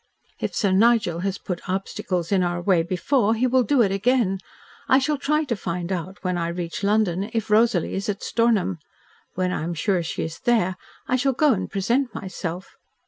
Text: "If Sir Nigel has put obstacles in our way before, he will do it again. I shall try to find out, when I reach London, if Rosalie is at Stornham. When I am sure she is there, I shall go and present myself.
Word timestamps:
"If 0.39 0.55
Sir 0.55 0.71
Nigel 0.71 1.19
has 1.19 1.37
put 1.37 1.61
obstacles 1.69 2.31
in 2.31 2.41
our 2.41 2.59
way 2.59 2.81
before, 2.81 3.35
he 3.35 3.45
will 3.45 3.61
do 3.61 3.83
it 3.83 3.91
again. 3.91 4.39
I 4.89 4.97
shall 4.97 5.19
try 5.19 5.43
to 5.43 5.55
find 5.55 5.91
out, 5.91 6.17
when 6.23 6.39
I 6.39 6.47
reach 6.47 6.83
London, 6.83 7.29
if 7.33 7.51
Rosalie 7.51 7.93
is 7.93 8.09
at 8.09 8.23
Stornham. 8.23 8.79
When 9.35 9.51
I 9.51 9.61
am 9.61 9.75
sure 9.75 10.01
she 10.01 10.23
is 10.23 10.39
there, 10.39 10.75
I 11.07 11.17
shall 11.17 11.33
go 11.33 11.53
and 11.53 11.69
present 11.69 12.15
myself. 12.15 12.77